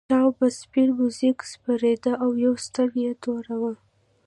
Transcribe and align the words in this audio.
ټام 0.09 0.27
به 0.27 0.31
په 0.37 0.47
سپین 0.59 0.89
موږک 0.97 1.37
سپرېده 1.51 2.13
او 2.23 2.29
یوه 2.43 2.57
ستن 2.65 2.89
یې 3.03 3.11
توره 3.23 3.55
وه. 3.61 3.73